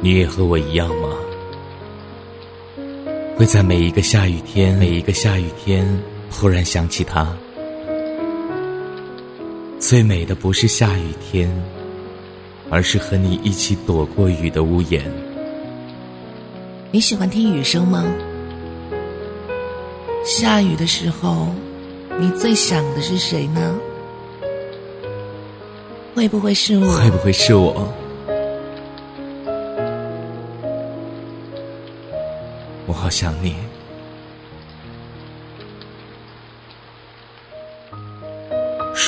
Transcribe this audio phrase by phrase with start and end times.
[0.00, 1.08] 你也和我一样吗？
[3.36, 5.84] 会在每一个下雨天，每一个下雨天，
[6.30, 7.36] 忽然想起他。
[9.80, 11.50] 最美的不是下雨天，
[12.70, 15.10] 而是和你一起躲过雨的屋檐。
[16.92, 18.04] 你喜欢听雨声吗？
[20.24, 21.48] 下雨的时候，
[22.20, 23.74] 你最想的是谁呢？
[26.14, 26.86] 会不会是我？
[26.86, 27.88] 会不会是我？
[32.86, 33.54] 我好想你。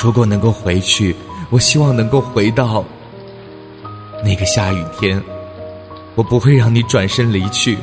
[0.03, 1.15] 如果能够回去，
[1.49, 2.83] 我希望能够回到
[4.23, 5.21] 那个下雨天。
[6.15, 7.77] 我不会让你转身离去，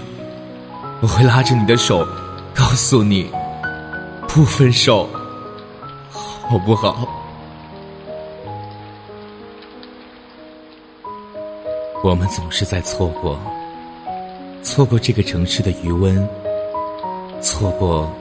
[1.00, 2.06] 我会拉着你的手，
[2.54, 3.30] 告诉你
[4.26, 5.08] 不分手，
[6.10, 7.21] 好不好？
[12.04, 13.38] 我们总是在错过，
[14.60, 16.28] 错过这个城市的余温，
[17.40, 18.12] 错过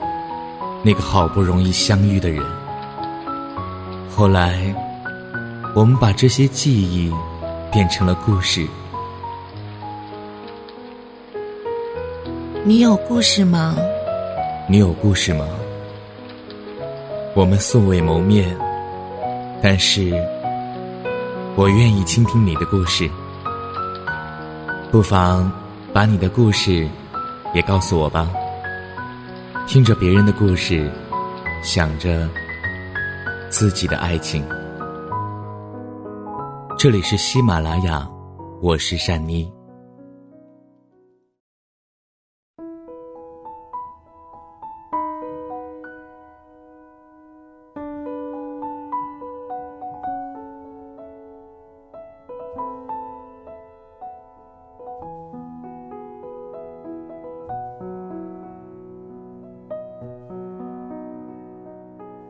[0.84, 2.40] 那个好不容易相遇的人。
[4.08, 4.72] 后来，
[5.74, 7.12] 我们把这些记忆
[7.72, 8.64] 变成了故事。
[12.64, 13.76] 你有故事吗？
[14.68, 15.44] 你有故事吗？
[17.34, 18.56] 我们素未谋面，
[19.60, 20.12] 但是
[21.56, 23.10] 我愿意倾听你的故事。
[24.92, 25.50] 不妨
[25.90, 26.86] 把你的故事
[27.54, 28.30] 也告诉我吧。
[29.66, 30.92] 听着别人的故事，
[31.64, 32.28] 想着
[33.48, 34.46] 自己的爱情。
[36.78, 38.06] 这里是喜马拉雅，
[38.60, 39.50] 我是善妮。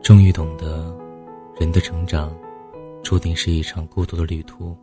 [0.03, 0.93] 终于懂得，
[1.57, 2.29] 人的成长，
[3.05, 4.77] 注定是一场孤独的旅途。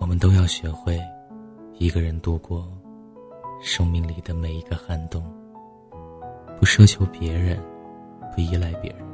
[0.00, 0.98] 我们都要学会，
[1.74, 2.66] 一个人度过
[3.60, 5.22] 生命里的每一个寒冬。
[6.58, 7.62] 不奢求别人，
[8.34, 9.06] 不依赖别人，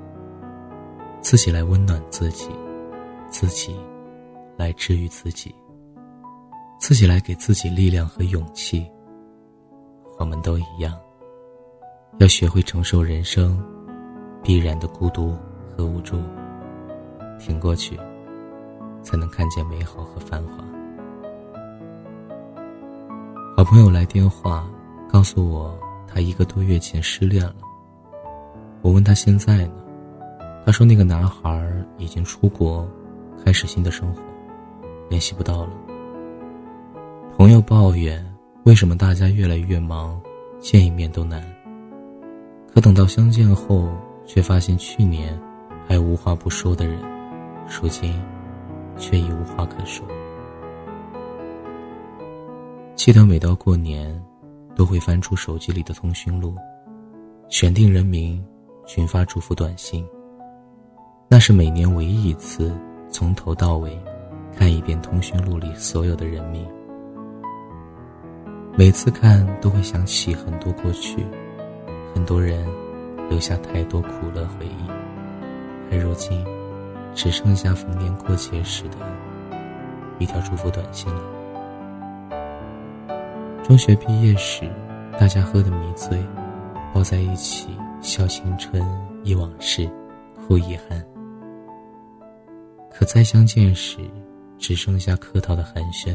[1.21, 2.49] 自己来温暖自己，
[3.29, 3.77] 自己
[4.57, 5.53] 来治愈自己，
[6.79, 8.89] 自己来给自己力量和勇气。
[10.21, 10.97] 我们都一样，
[12.21, 13.61] 要学会承受人生。
[14.43, 15.37] 必然的孤独
[15.71, 16.17] 和无助，
[17.39, 17.97] 挺过去，
[19.03, 20.65] 才能看见美好和繁华。
[23.57, 24.69] 好朋友来电话，
[25.09, 27.55] 告诉我他一个多月前失恋了。
[28.81, 29.75] 我问他现在呢，
[30.67, 32.85] 他说那个男孩已经出国，
[33.45, 34.21] 开始新的生活，
[35.09, 35.71] 联系不到了。
[37.37, 38.25] 朋友抱怨，
[38.65, 40.21] 为什么大家越来越忙，
[40.59, 41.41] 见一面都难。
[42.75, 43.89] 可等到相见后。
[44.25, 45.39] 却发现去年
[45.87, 46.99] 还无话不说的人，
[47.69, 48.21] 如今
[48.97, 50.07] 却已无话可说。
[52.95, 54.23] 记得每到过年，
[54.77, 56.55] 都会翻出手机里的通讯录，
[57.49, 58.45] 选定人名，
[58.87, 60.07] 群发祝福短信。
[61.29, 62.73] 那是每年唯一一次
[63.11, 63.99] 从头到尾
[64.57, 66.67] 看一遍通讯录里所有的人名。
[68.77, 71.27] 每次看都会想起很多过去，
[72.15, 72.65] 很多人。
[73.33, 74.91] 留下太多苦乐回忆，
[75.91, 76.45] 而如今，
[77.15, 78.99] 只剩下逢年过节时的
[80.19, 81.23] 一条祝福短信了。
[83.65, 84.71] 中学毕业时，
[85.19, 86.23] 大家喝得迷醉，
[86.93, 87.71] 抱在一起
[88.03, 88.85] 笑青春
[89.25, 89.91] 忆往事，
[90.37, 91.03] 哭遗憾。
[92.91, 93.97] 可再相见时，
[94.59, 96.15] 只剩下客套的寒暄。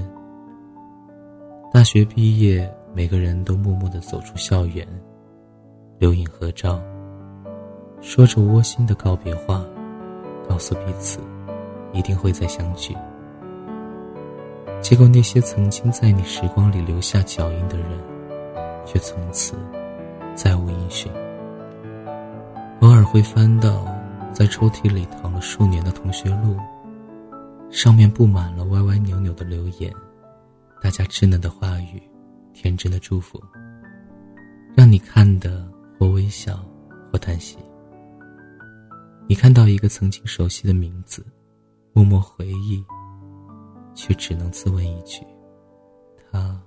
[1.73, 4.87] 大学毕业，每个人都默默的走出校园，
[5.97, 6.79] 留影合照。
[8.01, 9.65] 说着窝心的告别话，
[10.47, 11.19] 告诉彼此，
[11.91, 12.95] 一定会再相聚。
[14.81, 17.99] 结果那些曾经在你时光里留下脚印的人，
[18.85, 19.55] 却从此
[20.35, 21.11] 再无音讯。
[22.81, 23.85] 偶尔会翻到
[24.31, 26.55] 在抽屉里躺了数年的同学录，
[27.69, 29.91] 上面布满了歪歪扭扭的留言，
[30.81, 32.01] 大家稚嫩的话语，
[32.53, 33.41] 天真的祝福，
[34.75, 35.67] 让你看的
[35.99, 36.63] 或微笑，
[37.11, 37.57] 或叹息。
[39.29, 41.25] 你看到一个曾经熟悉的名字，
[41.91, 42.81] 默默回忆，
[43.93, 45.21] 却只能自问一句：
[46.31, 46.57] 他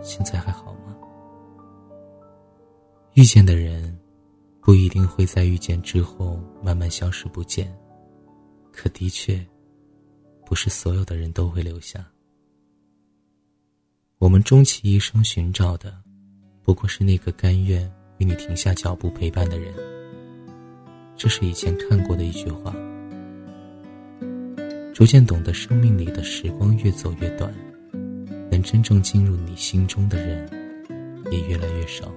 [0.00, 0.96] 现在还好吗？
[3.14, 3.98] 遇见的人，
[4.60, 7.76] 不一定会在遇见之后慢慢消失不见，
[8.70, 9.44] 可的确，
[10.44, 12.06] 不是所有的人都会留下。
[14.18, 16.00] 我们终其一生寻找的，
[16.62, 19.74] 不过是那个甘愿与你停下脚步陪伴的人。
[21.16, 22.74] 这是以前看过的一句话。
[24.92, 27.52] 逐渐懂得，生命里的时光越走越短，
[28.50, 30.48] 能真正进入你心中的人，
[31.30, 32.10] 也越来越少。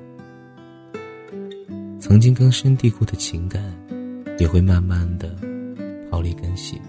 [2.00, 3.62] 曾经根深蒂固的情感，
[4.40, 5.36] 也会慢慢的
[6.10, 6.81] 逃离根系，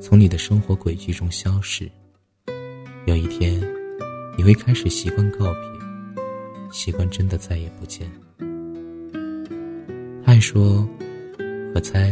[0.00, 1.90] 从你的生活轨迹中消失。
[3.06, 3.60] 有一天，
[4.38, 6.22] 你会开始习惯告别，
[6.72, 8.08] 习惯真的再也不见。
[10.30, 10.88] 爱说，
[11.74, 12.08] 我猜。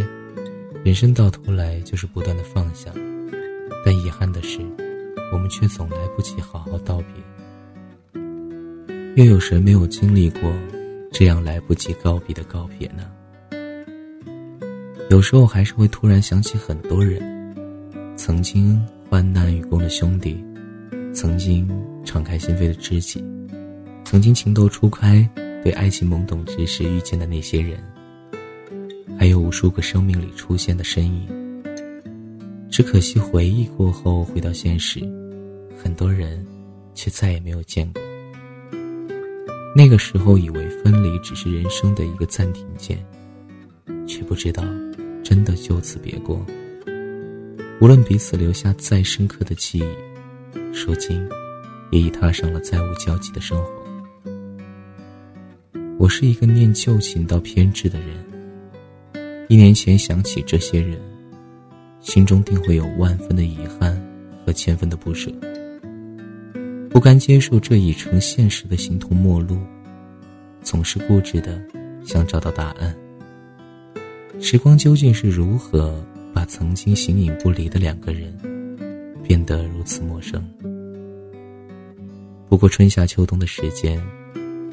[0.82, 2.90] 人生到头来就是不断的放下，
[3.86, 4.58] 但遗憾的是，
[5.32, 8.20] 我们却总来不及好好道别。
[9.14, 10.52] 又有谁没有经历过
[11.12, 13.08] 这样来不及告别的告别呢？
[15.10, 17.22] 有时候还是会突然想起很多人，
[18.16, 20.44] 曾经患难与共的兄弟，
[21.14, 21.70] 曾经
[22.04, 23.24] 敞开心扉的知己，
[24.04, 25.24] 曾经情窦初开、
[25.62, 27.78] 对爱情懵懂之时遇见的那些人。
[29.18, 31.28] 还有无数个生命里出现的身影，
[32.70, 35.00] 只可惜回忆过后回到现实，
[35.76, 36.46] 很多人
[36.94, 38.00] 却再也没有见过。
[39.74, 43.04] 那个时候以为分离只是人生的一个暂停键，
[44.06, 44.62] 却不知道
[45.24, 46.40] 真的就此别过。
[47.80, 49.84] 无论彼此留下再深刻的记忆，
[50.72, 51.28] 如今
[51.90, 53.72] 也已踏上了再无交集的生活。
[55.98, 58.27] 我是一个念旧情到偏执的人。
[59.48, 61.00] 一年前想起这些人，
[62.00, 63.98] 心中定会有万分的遗憾
[64.44, 65.32] 和千分的不舍，
[66.90, 69.56] 不甘接受这已成现实的形同陌路，
[70.60, 71.58] 总是固执的
[72.04, 72.94] 想找到答案。
[74.38, 76.04] 时光究竟是如何
[76.34, 78.36] 把曾经形影不离的两个人，
[79.24, 80.46] 变得如此陌生？
[82.50, 83.98] 不过春夏秋冬的时间，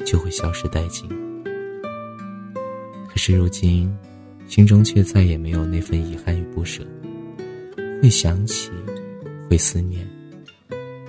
[0.04, 1.08] 就会消失殆尽。
[3.08, 3.90] 可是如今。
[4.46, 6.82] 心中却再也没有那份遗憾与不舍，
[8.00, 8.70] 会想起，
[9.50, 10.06] 会思念，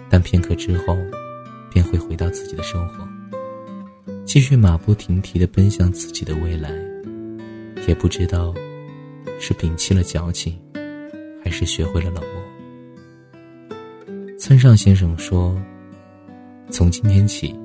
[0.09, 0.97] 但片刻之后，
[1.71, 3.07] 便会回到自己的生活，
[4.25, 6.71] 继续马不停蹄的奔向自己的未来。
[7.87, 8.53] 也不知道，
[9.39, 10.59] 是摒弃了矫情，
[11.41, 12.43] 还是学会了冷漠。
[14.37, 15.57] 村上先生说
[16.69, 17.55] ：“从今天起，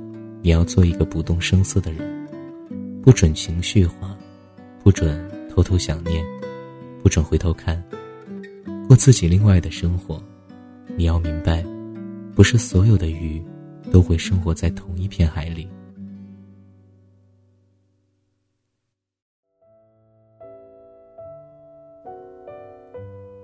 [0.43, 2.29] 你要做一个不动声色的人，
[3.03, 4.17] 不准情绪化，
[4.85, 5.21] 不准。”
[5.55, 6.25] 偷偷想念，
[7.03, 7.83] 不准回头看，
[8.89, 10.21] 过自己另外的生活。
[10.97, 11.63] 你要明白，
[12.35, 13.43] 不是所有的鱼
[13.93, 15.69] 都会生活在同一片海里。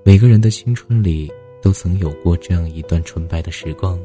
[0.03, 4.01] 每个人的青春里都曾有过这样一段纯白的时光，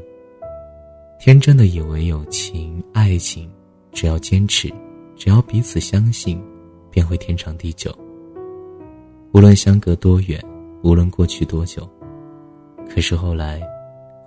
[1.18, 3.50] 天真的以为友情、爱情，
[3.92, 4.70] 只要坚持，
[5.16, 6.38] 只要彼此相信。
[6.94, 7.92] 便会天长地久。
[9.32, 10.40] 无论相隔多远，
[10.84, 11.90] 无论过去多久，
[12.88, 13.60] 可是后来，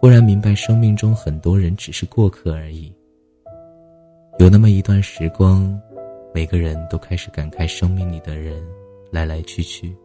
[0.01, 2.93] 忽然明白，生命中很多人只是过客而已。
[4.37, 5.79] 有那么一段时光，
[6.33, 8.61] 每个人都开始感慨生命里的人
[9.11, 9.95] 来来去去。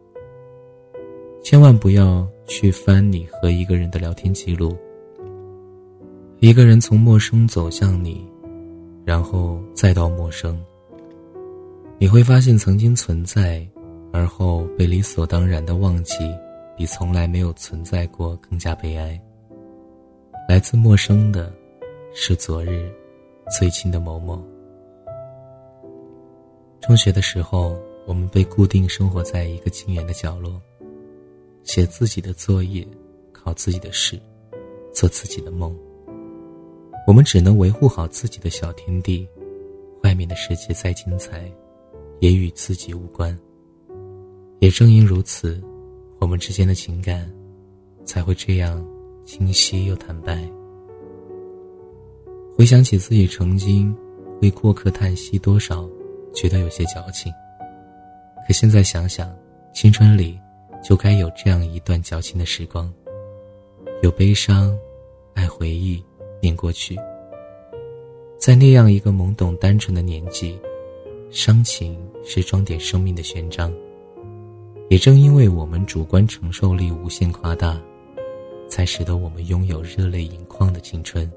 [1.43, 4.73] 千万不要去翻你和一个人的聊天记录。
[6.39, 8.25] 一个人从陌生走向你，
[9.03, 10.57] 然后再到陌生。
[12.03, 13.65] 你会发现，曾经存在，
[14.11, 16.17] 而后被理所当然的忘记，
[16.75, 19.17] 比从来没有存在过更加悲哀。
[20.49, 21.49] 来自陌生的，
[22.13, 22.91] 是昨日
[23.57, 24.45] 最亲的某某。
[26.81, 30.61] 中学的时候，我们被固定生活在一个静远的角落，
[31.63, 32.85] 写自己的作业，
[33.31, 34.19] 考自己的试，
[34.93, 35.73] 做自己的梦。
[37.07, 39.25] 我们只能维护好自己的小天地，
[40.03, 41.49] 外面的世界再精彩。
[42.23, 43.37] 也与自己无关。
[44.59, 45.61] 也正因如此，
[46.19, 47.29] 我们之间的情感
[48.05, 48.81] 才会这样
[49.25, 50.41] 清晰又坦白。
[52.55, 53.93] 回想起自己曾经
[54.41, 55.85] 为过客叹息多少，
[56.33, 57.29] 觉得有些矫情。
[58.47, 59.35] 可现在想想，
[59.73, 60.39] 青春里
[60.81, 62.89] 就该有这样一段矫情的时光，
[64.01, 64.73] 有悲伤，
[65.33, 66.01] 爱回忆，
[66.41, 66.95] 念过去。
[68.39, 70.57] 在那样一个懵懂单纯的年纪。
[71.33, 73.73] 伤情是装点生命的勋章，
[74.87, 77.81] 也正因为我们主观承受力无限夸大，
[78.69, 81.29] 才使得我们拥有热泪盈眶的青春。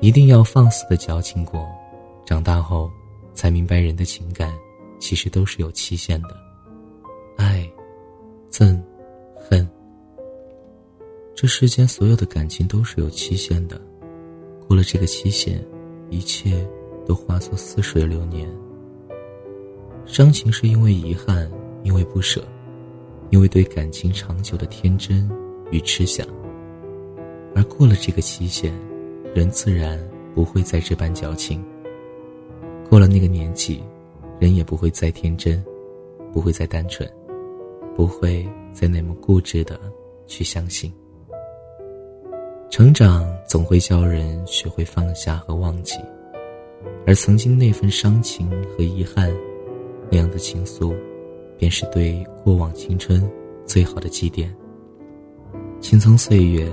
[0.00, 1.68] 一定要放肆的矫情过，
[2.24, 2.90] 长大后
[3.34, 4.54] 才明白人的情感
[4.98, 6.34] 其实都是有期限的，
[7.36, 7.70] 爱、
[8.50, 8.80] 憎、
[9.36, 9.68] 恨，
[11.34, 13.78] 这世间所有的感情都是有期限的，
[14.66, 15.62] 过了这个期限，
[16.08, 16.66] 一切
[17.06, 18.48] 都化作似水流年。
[20.06, 21.50] 伤情是因为遗憾，
[21.82, 22.44] 因为不舍，
[23.30, 25.30] 因为对感情长久的天真
[25.70, 26.26] 与痴想。
[27.54, 28.74] 而过了这个期限，
[29.34, 29.98] 人自然
[30.34, 31.64] 不会再这般矫情。
[32.90, 33.82] 过了那个年纪，
[34.38, 35.64] 人也不会再天真，
[36.32, 37.08] 不会再单纯，
[37.96, 39.80] 不会再那么固执的
[40.26, 40.92] 去相信。
[42.70, 45.98] 成长总会教人学会放下和忘记，
[47.06, 49.32] 而曾经那份伤情和遗憾。
[50.10, 50.94] 那样的情愫，
[51.58, 53.28] 便是对过往青春
[53.64, 54.48] 最好的祭奠。
[55.80, 56.70] 青葱岁月，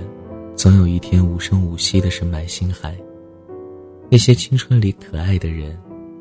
[0.56, 2.96] 总有一天无声无息的深埋心海。
[4.10, 5.78] 那些青春里可爱的人，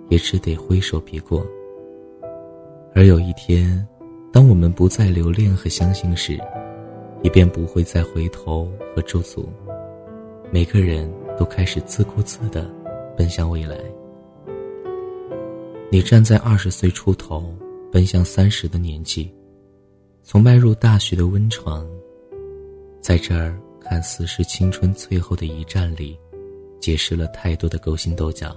[0.09, 1.45] 也只得挥手别过。
[2.95, 3.87] 而有一天，
[4.33, 6.39] 当我们不再留恋和相信时，
[7.23, 9.49] 也便不会再回头和驻足。
[10.53, 12.69] 每个人都开始自顾自的
[13.21, 13.77] 奔向未来。
[15.93, 17.55] 你站在二十岁出头，
[17.93, 19.31] 奔向三十的年纪，
[20.23, 21.87] 从迈入大学的温床，
[22.99, 26.19] 在这儿看似是青春最后的一站里，
[26.81, 28.57] 结识了太多的勾心斗角，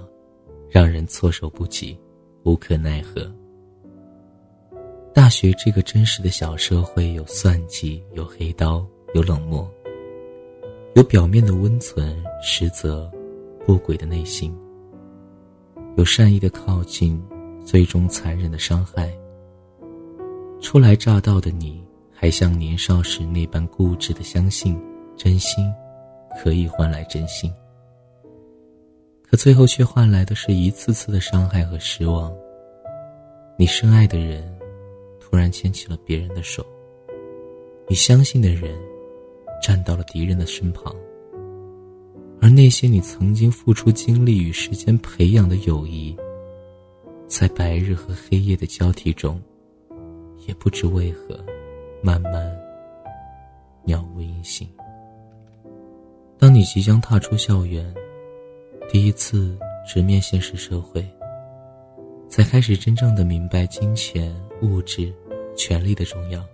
[0.70, 2.00] 让人措手不及，
[2.46, 3.30] 无可奈何。
[5.14, 9.70] 大学这个真实的小社会，有算计，有黑刀，有冷漠，
[10.96, 13.12] 有表面的温存，实则
[13.66, 14.56] 不轨的内心。
[15.96, 17.22] 有善意的靠近，
[17.64, 19.14] 最终残忍的伤害。
[20.60, 24.80] 初来乍到的你，还像年少时那般固执的相信，
[25.16, 25.72] 真心
[26.42, 27.52] 可以换来真心。
[29.22, 32.34] 可最后却换来的是一次次的伤害和失望。
[33.58, 34.44] 你深爱的人，
[35.20, 36.64] 突然牵起了别人的手；
[37.88, 38.76] 你相信的人，
[39.62, 40.96] 站到了敌人的身旁。
[42.44, 46.14] 而那些你曾经付出精力与时间培养的友谊，
[47.26, 49.42] 在白日和黑夜的交替中，
[50.46, 51.40] 也不知为何，
[52.02, 52.54] 慢慢
[53.88, 54.68] 渺无音信。
[56.38, 57.96] 当你即将踏出校园，
[58.90, 59.58] 第一次
[59.88, 61.02] 直面现实社会，
[62.28, 65.14] 才开始真正的明白金钱、物质、
[65.56, 66.46] 权力的重要，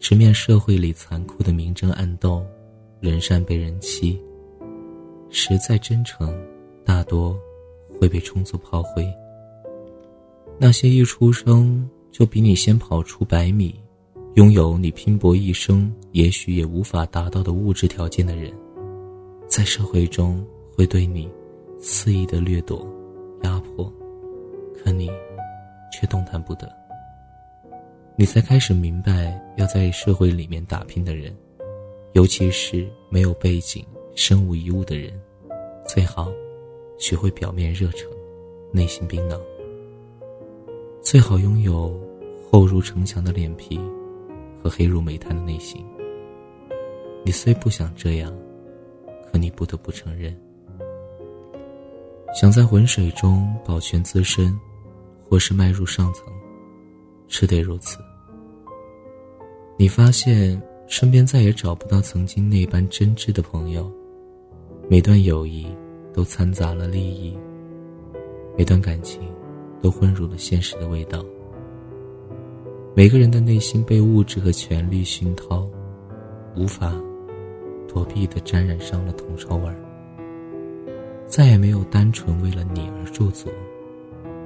[0.00, 2.44] 直面社会里残酷的明争暗斗，
[2.98, 4.20] 人善被人欺。
[5.34, 6.38] 实在真诚，
[6.84, 7.34] 大多
[7.98, 9.02] 会被充作炮灰。
[10.58, 13.74] 那些一出生就比你先跑出百米，
[14.34, 18.52] 拥有你拼搏一生也许也无法达到的物质条件的人，
[19.48, 20.46] 在社会中
[20.76, 21.28] 会对你
[21.80, 22.86] 肆意的掠夺、
[23.42, 23.90] 压迫，
[24.84, 25.10] 可你
[25.90, 26.70] 却动弹不得。
[28.16, 31.34] 你才开始明白，要在社会里面打拼的人，
[32.12, 33.82] 尤其是没有背景。
[34.14, 35.12] 身无一物的人，
[35.86, 36.30] 最好
[36.98, 38.10] 学会表面热诚，
[38.70, 39.40] 内心冰冷。
[41.00, 41.98] 最好拥有
[42.50, 43.80] 厚如城墙的脸皮
[44.62, 45.84] 和黑如煤炭的内心。
[47.24, 48.32] 你虽不想这样，
[49.30, 50.38] 可你不得不承认：
[52.38, 54.54] 想在浑水中保全自身，
[55.26, 56.26] 或是迈入上层，
[57.28, 57.98] 只得如此。
[59.78, 63.90] 你发现身边再也找不到曾经那般真挚的朋友。
[64.92, 65.66] 每段友谊
[66.12, 67.34] 都掺杂了利益，
[68.58, 69.22] 每段感情
[69.80, 71.24] 都混入了现实的味道。
[72.94, 75.66] 每个人的内心被物质和权力熏陶，
[76.54, 76.92] 无法
[77.88, 79.74] 躲避的沾染上了铜臭味儿。
[81.26, 83.48] 再也没有单纯为了你而驻足，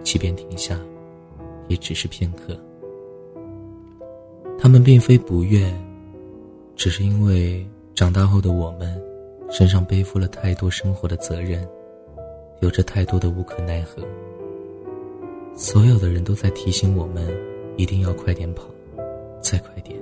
[0.04, 0.78] 即便停下，
[1.66, 2.56] 也只是片刻。
[4.60, 5.74] 他们并非不愿，
[6.76, 8.96] 只是因为长大后的我们。
[9.50, 11.66] 身上背负了太多生活的责任，
[12.60, 14.02] 有着太多的无可奈何。
[15.54, 17.26] 所有的人都在提醒我们，
[17.76, 18.64] 一定要快点跑，
[19.40, 19.98] 再快点。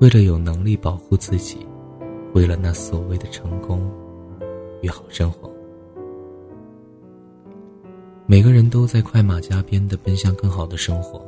[0.00, 1.66] 为了有能力保护自己，
[2.34, 3.90] 为了那所谓的成功
[4.82, 5.50] 与好生活，
[8.26, 11.24] 每个人都在快马加鞭的奔向更好的生活，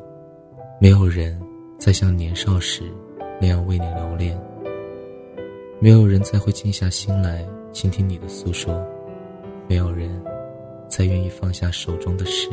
[0.80, 1.40] 没有人
[1.78, 2.82] 再像年少时
[3.40, 4.38] 那样为你留恋。
[5.78, 8.82] 没有人再会静下心来倾听你的诉说，
[9.68, 10.10] 没有人
[10.88, 12.48] 再愿意放下手中的事，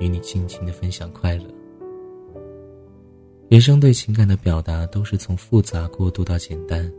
[0.00, 1.44] 与你尽情的分享快乐。
[3.48, 6.90] 人生对情感的表达都是从复杂过渡到简单，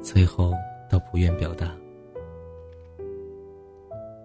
[0.00, 0.52] 最后
[0.88, 1.76] 到不愿表达。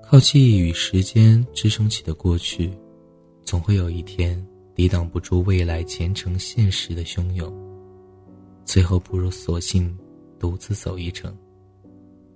[0.04, 2.72] 靠记忆与时间支撑起的过去，
[3.44, 4.42] 总会有一天
[4.76, 7.52] 抵挡不住未来前程现实的汹涌。
[8.64, 9.98] 最后不如索性
[10.40, 11.36] 独自走一程，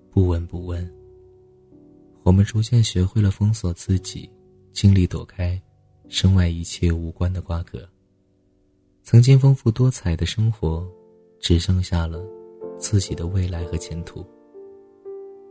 [0.10, 0.91] 不闻不问。
[2.24, 4.29] 我们逐渐学会了封锁自己，
[4.72, 5.62] 尽力躲开
[6.08, 7.88] 身外一切无关的瓜葛。
[9.03, 10.88] 曾经丰富多彩的生活，
[11.39, 12.24] 只剩下了
[12.77, 14.25] 自己的未来和前途。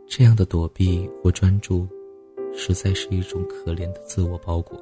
[0.07, 1.87] 这样的躲避或专注，
[2.53, 4.81] 实在是一种可怜的自我包裹。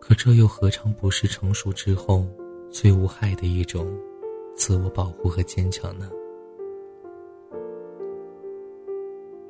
[0.00, 2.26] 可这又何尝不是成熟之后
[2.70, 3.88] 最无害的一种
[4.54, 6.10] 自我保护和坚强呢？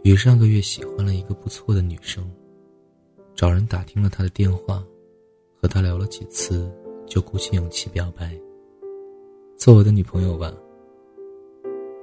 [0.03, 2.29] 雨上个月喜欢了一个不错的女生，
[3.35, 4.85] 找人打听了她的电话，
[5.61, 6.71] 和她聊了几次，
[7.07, 8.37] 就鼓起勇气表白
[9.57, 10.53] ：“做我的女朋友吧。”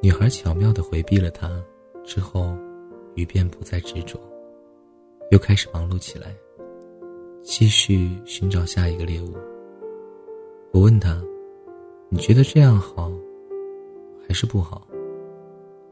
[0.01, 1.61] 女孩巧妙的回避了他，
[2.05, 2.55] 之后，
[3.15, 4.17] 雨便不再执着，
[5.31, 6.33] 又开始忙碌起来。
[7.41, 9.33] 继续寻找下一个猎物。
[10.71, 11.21] 我问他
[12.09, 13.11] ：“你觉得这样好，
[14.27, 14.85] 还是不好？”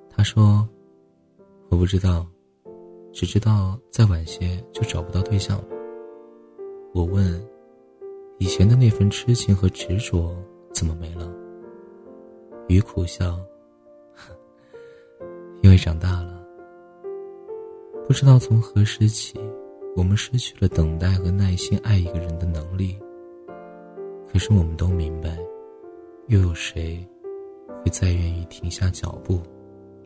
[0.10, 0.68] 他说
[1.70, 2.26] ：“我不知道，
[3.14, 5.66] 只知道再晚些就找不到对象了。”
[6.94, 7.40] 我问
[8.40, 10.36] ：“以前的那份痴情和执着
[10.74, 11.32] 怎么没了？”
[12.68, 13.40] 雨苦笑
[15.62, 16.44] ：“因为长大了，
[18.08, 19.40] 不知道从何时起。”
[19.96, 23.00] 我们失去了等待和耐心爱一个人的能力。
[24.32, 25.36] 可是我们都明白，
[26.28, 27.06] 又有谁
[27.84, 29.42] 会再愿意停下脚步，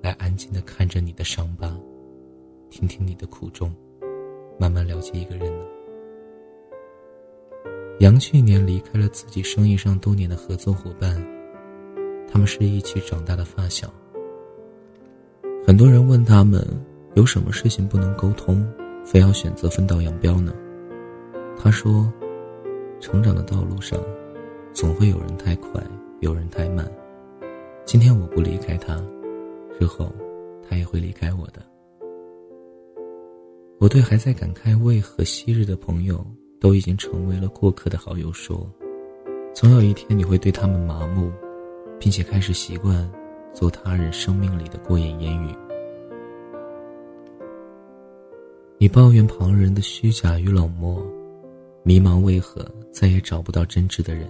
[0.01, 1.75] 来安静的看着你的伤疤，
[2.69, 3.73] 听听你的苦衷，
[4.59, 5.65] 慢慢了解一个人呢？
[7.99, 11.19] 杨去年离开了自己生意上多年的合作伙伴，
[12.31, 13.91] 他们是一起长大的发小。
[15.65, 16.63] 很多人问他们
[17.15, 18.63] 有什么事情不能沟通。
[19.03, 20.53] 非要选择分道扬镳呢？
[21.57, 22.07] 他说
[23.01, 23.99] ：“成长的道路上，
[24.73, 25.81] 总会有人太快，
[26.21, 26.89] 有人太慢。
[27.83, 29.03] 今天我不离开他，
[29.79, 30.11] 日后
[30.69, 31.65] 他也会离开我的。”
[33.81, 36.23] 我对还在感慨为何昔日的朋友
[36.59, 38.71] 都已经成为了过客的好友说
[39.51, 41.31] ：“总有一天你会对他们麻木，
[41.99, 43.11] 并且开始习惯
[43.51, 45.55] 做他人生命里的过眼烟云。”
[48.77, 51.03] 你抱怨旁人的虚假与冷漠，
[51.81, 54.27] 迷茫为何再也找不到真挚的人？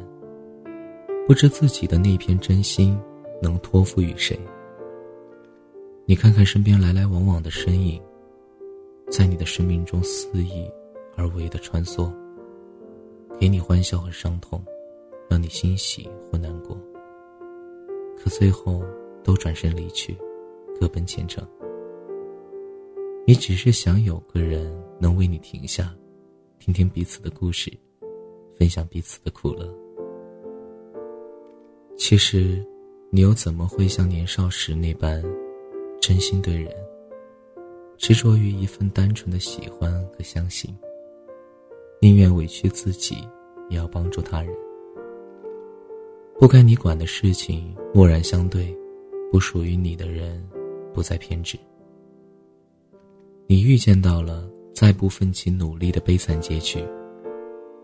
[1.28, 3.00] 不知自己的那片真心
[3.42, 4.38] 能托付于谁？
[6.06, 8.02] 你看看身边来来往往的身影，
[9.10, 10.70] 在你的生命中肆意
[11.16, 12.12] 而为的穿梭，
[13.40, 14.62] 给你欢笑和伤痛，
[15.30, 16.78] 让你欣喜或难过。
[18.18, 18.84] 可最后
[19.24, 20.18] 都转身离去，
[20.80, 21.48] 各奔前程。
[23.26, 25.96] 你只是想有个人能为你停下，
[26.60, 27.72] 听听彼此的故事，
[28.58, 29.74] 分享彼此的苦乐。
[32.04, 32.60] 其实，
[33.12, 35.24] 你又怎么会像年少时那般，
[36.02, 36.74] 真心对人，
[37.96, 40.76] 执着于一份单纯的喜欢和相信，
[42.02, 43.18] 宁愿委屈自己，
[43.70, 44.52] 也要帮助他人。
[46.40, 48.76] 不该你管的事情，默然相对；
[49.32, 50.44] 不属于你的人，
[50.96, 51.56] 不再偏执。
[53.46, 56.84] 你预见到了再不奋起努力的悲惨结局，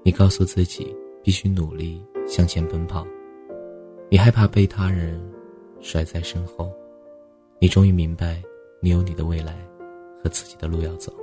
[0.01, 3.05] 你告诉自己必须努力向前奔跑，
[4.09, 5.19] 你害怕被他人
[5.81, 6.71] 甩在身后，
[7.59, 8.41] 你终于明白，
[8.79, 9.53] 你有你的未来
[10.23, 11.13] 和自己的路要走。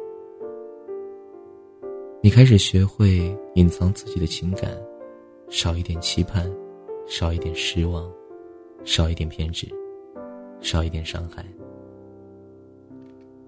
[2.21, 4.71] 你开始学会隐藏自己的情感，
[5.49, 6.51] 少一点期盼，
[7.07, 8.13] 少一点失望，
[8.85, 9.67] 少一点偏执，
[10.61, 11.43] 少一点伤害。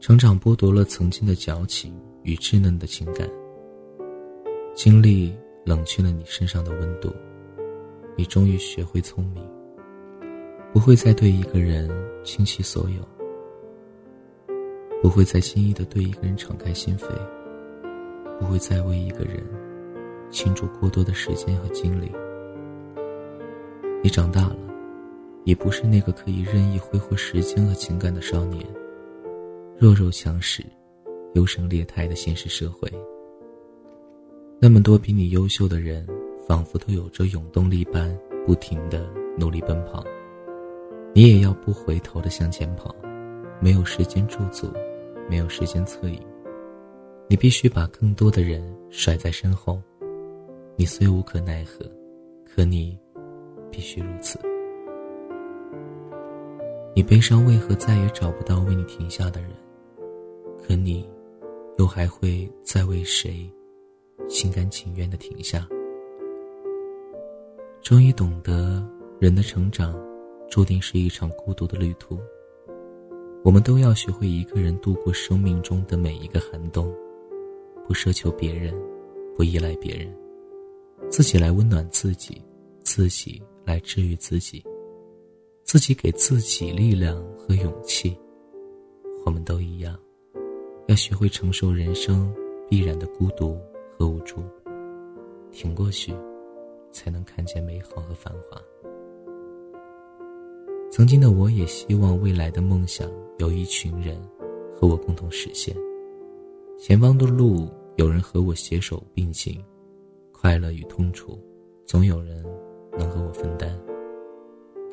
[0.01, 3.29] 成长剥夺了曾经的矫情与稚嫩的情感，
[4.75, 7.11] 经历冷却了你身上的温度，
[8.16, 9.46] 你终于学会聪明，
[10.72, 11.87] 不会再对一个人
[12.24, 13.07] 倾其所有，
[15.02, 17.09] 不会再轻易的对一个人敞开心扉，
[18.40, 19.44] 不会再为一个人
[20.31, 22.11] 倾注过多的时间和精力。
[24.02, 24.57] 你长大了，
[25.44, 28.66] 也不是那个可以任意挥霍时间和情感的少年。
[29.79, 30.64] 弱肉强食、
[31.35, 32.90] 优胜劣汰的现实社会，
[34.59, 36.07] 那么多比你优秀的人，
[36.46, 39.04] 仿佛都有着永动力般不停的
[39.37, 40.04] 努力奔跑，
[41.12, 42.94] 你也要不回头的向前跑，
[43.61, 44.72] 没有时间驻足，
[45.28, 46.22] 没有时间侧影，
[47.28, 49.82] 你必须把更多的人甩在身后。
[50.76, 51.85] 你虽无可奈何，
[52.44, 52.96] 可你
[53.70, 54.38] 必须如此。
[56.94, 59.50] 你悲伤为何再也找不到为你停下的人？
[60.62, 61.09] 可你，
[61.78, 63.50] 又还会再为谁
[64.28, 65.66] 心甘情愿的停下？
[67.87, 68.85] 终于懂得
[69.20, 69.96] 人的成长，
[70.51, 72.18] 注定是一场孤独的旅途。
[73.44, 76.92] 我们都要学会一个人度过生命中的每一个寒冬，
[77.87, 78.75] 不奢求别人，
[79.37, 80.12] 不依赖别人，
[81.09, 82.42] 自己来温暖自己，
[82.83, 84.64] 自己来治愈自己，
[85.62, 88.18] 自己给自己力量和勇气。
[89.25, 89.96] 我们都一样，
[90.88, 92.35] 要学会承受人生
[92.68, 93.57] 必然的孤独
[93.96, 94.42] 和无助，
[95.53, 96.12] 挺过去，
[96.90, 98.61] 才能看见美好和繁华。
[100.90, 104.20] 曾经的我也希望未来的梦想有一群人
[104.75, 105.77] 和我共同实现。
[106.79, 109.62] 前方的路有人和我携手并行，
[110.33, 111.38] 快乐与痛楚
[111.85, 112.44] 总有人
[112.99, 113.79] 能和我分担。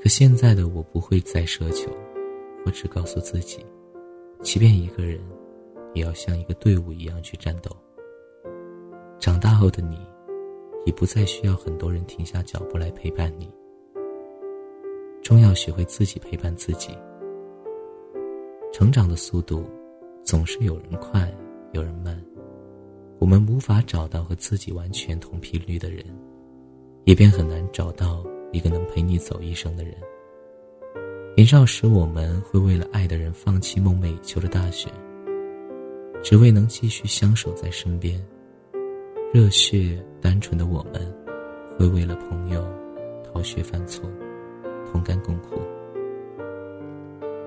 [0.01, 1.89] 可现在的我不会再奢求，
[2.65, 3.65] 我只告诉自己，
[4.41, 5.21] 即便一个人，
[5.93, 7.71] 也要像一个队伍一样去战斗。
[9.19, 9.97] 长大后的你，
[10.86, 13.50] 已不再需要很多人停下脚步来陪伴你。
[15.22, 16.98] 终要学会自己陪伴自己。
[18.72, 19.63] 成长的速度，
[20.24, 21.32] 总是有人快，
[21.72, 22.22] 有人慢。
[23.19, 26.04] 我们无法找到和自己完全同频率的人，
[27.06, 29.96] 也便很难找到一个能陪你走一生的人。
[31.38, 34.89] 年少时，我们会为了爱的人放弃梦寐以求的大学，
[36.22, 38.22] 只为能继续相守在身边。
[39.34, 41.02] 热血单纯的我们，
[41.76, 42.63] 会为了朋友
[43.24, 44.08] 逃学犯错。
[44.91, 45.60] 同甘共苦，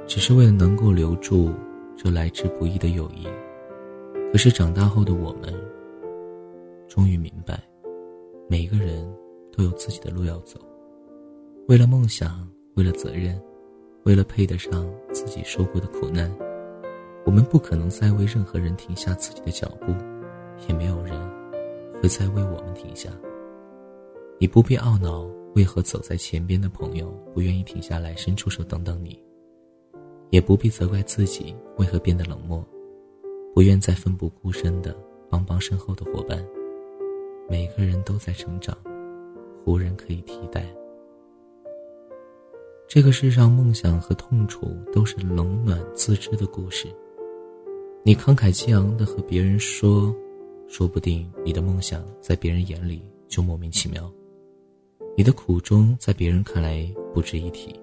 [0.05, 1.53] 只是为了能够留住
[1.96, 3.25] 这来之不易的友谊。
[4.33, 5.55] 可是长大后的我们，
[6.88, 7.62] 终于明白，
[8.51, 9.09] 每个人
[9.57, 10.59] 都有自己的路要走。
[11.68, 13.40] 为了梦想，为了责任，
[14.03, 16.29] 为了配得上自己受过的苦难，
[17.25, 19.94] 我们不可能再为任何人停下自己的脚步，
[20.68, 21.14] 也没有人
[22.02, 23.11] 会再为我们停下。
[24.38, 25.26] 你不必懊恼。
[25.54, 29.18] 为何走在前边的朋友不愿意停下来伸出手等等你？
[30.28, 32.62] 也不必责怪自己为何变得冷漠，
[33.54, 34.94] 不愿再奋不顾身的
[35.30, 36.46] 帮帮身后的伙伴。
[37.48, 38.76] 每个人都在成长，
[39.64, 40.66] 无人可以替代。
[42.87, 46.87] 这个世上，梦想和痛楚都是冷暖自知的故事。
[48.02, 50.14] 你慷慨激昂的和别人说，
[50.68, 54.11] 说不定你的梦想在别人眼里就莫名其妙。
[55.16, 57.79] 你的苦衷在别人看来不值一提。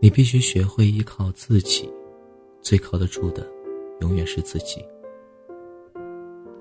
[0.00, 1.88] 你必须学会依靠自己，
[2.62, 3.46] 最靠得住的，
[4.00, 4.82] 永远是自己。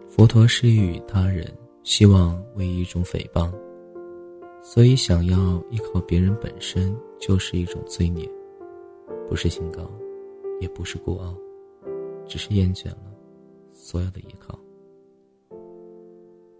[0.09, 1.49] 佛陀施予他人，
[1.83, 3.49] 希望为一种诽谤，
[4.61, 8.29] 所以想要依靠别人本身就是一种罪孽，
[9.29, 9.89] 不是清高，
[10.59, 11.33] 也不是孤傲，
[12.27, 13.13] 只是厌倦了
[13.71, 14.59] 所有的依靠。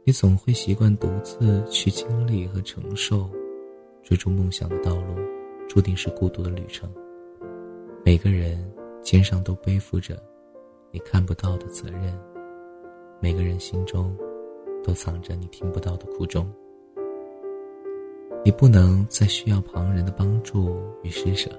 [0.10, 3.30] 你总会习惯独自去经历和承受，
[4.02, 5.14] 追逐梦想的道路，
[5.68, 6.92] 注定是孤独的旅程。
[8.04, 8.58] 每个人
[9.04, 10.20] 肩上都背负着
[10.90, 12.20] 你看不到的责任，
[13.22, 14.18] 每个人心中
[14.84, 16.52] 都藏着你听不到的苦衷。
[18.44, 21.52] 你不能再需要旁人的帮助与施舍，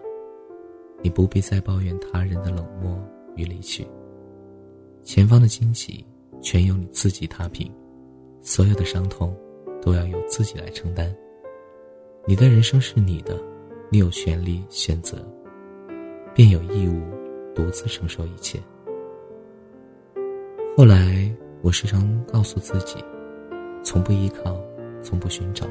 [1.03, 3.01] 你不必再抱怨他人的冷漠
[3.37, 3.87] 与离去。
[5.05, 6.05] 前方的荆棘
[6.43, 7.73] 全由你自己踏平。
[8.43, 9.37] 所有的伤痛，
[9.83, 11.15] 都要由自己来承担。
[12.27, 13.39] 你的人生是你的，
[13.91, 15.19] 你有权利选择，
[16.35, 17.01] 便有义务
[17.55, 18.59] 独自承受一切。
[20.77, 21.31] 后来，
[21.63, 22.97] 我时常告诉自己，
[23.83, 24.59] 从不依靠，
[25.03, 25.67] 从不寻找，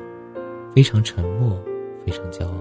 [0.75, 1.57] 非常沉默，
[2.05, 2.53] 非常骄傲。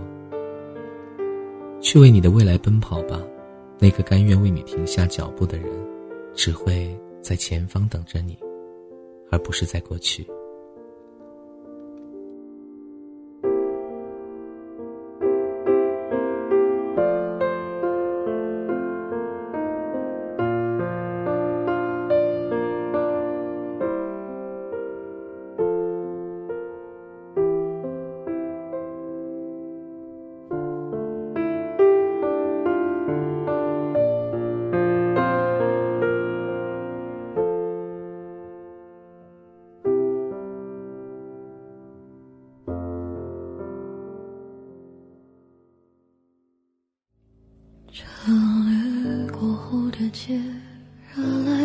[1.80, 3.22] 去为你的未来奔跑吧，
[3.78, 5.70] 那个甘愿为你停下脚步的人，
[6.34, 8.38] 只会在前方等着你。
[9.30, 10.26] 而不是在过去。
[50.08, 50.40] 的街，
[51.14, 51.57] 惹来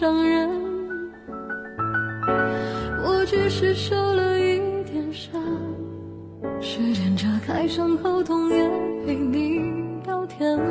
[0.00, 0.48] 伤人。
[3.04, 5.38] 我只是受了一点伤。
[6.58, 8.66] 时间遮开伤口痛，也
[9.04, 9.60] 陪你
[10.02, 10.69] 到天亮。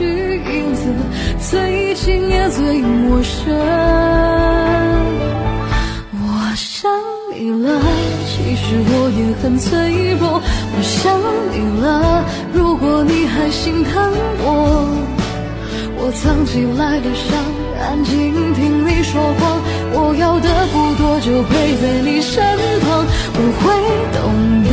[0.00, 0.82] 去影子
[1.50, 3.54] 最近也最陌生。
[6.14, 6.24] 我
[6.56, 6.90] 想
[7.34, 7.68] 你了，
[8.24, 10.40] 其实我也很脆弱。
[10.72, 11.12] 我想
[11.52, 14.88] 你了，如果你还心疼我，
[15.98, 17.36] 我藏起来的伤，
[17.80, 19.60] 安静听你说谎。
[19.92, 22.42] 我要的不多，就陪在你身
[22.80, 23.04] 旁。
[23.34, 23.62] 我会
[24.16, 24.22] 懂
[24.70, 24.72] 得，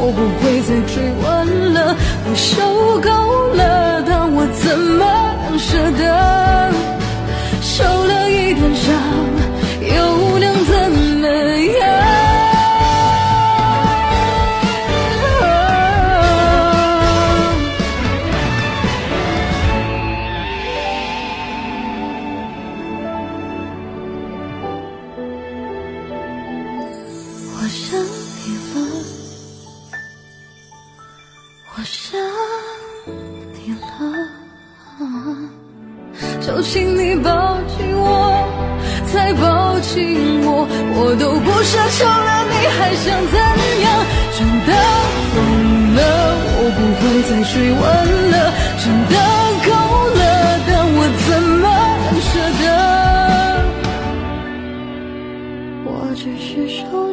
[0.00, 1.24] 我不会再追问
[1.72, 1.96] 了。
[2.26, 3.08] 我受够
[3.54, 5.02] 了，但我怎么
[5.48, 6.02] 能舍得？
[7.62, 8.92] 受了一点伤，
[31.80, 32.20] 我想
[33.54, 33.82] 你了。
[36.42, 38.04] 就请你抱紧我，
[39.10, 43.34] 再抱紧我，我都不奢求了，你还想怎
[43.80, 43.88] 样？
[44.36, 44.70] 真的
[45.32, 45.36] 疯
[45.96, 45.98] 了，
[46.60, 47.80] 我不会再追问
[48.30, 48.36] 了，
[48.76, 49.16] 真的
[49.64, 49.72] 够
[50.20, 50.22] 了，
[50.68, 51.28] 但我怎
[51.62, 51.64] 么
[52.28, 52.62] 舍得？
[55.86, 56.44] 我只是
[56.76, 57.09] 受了。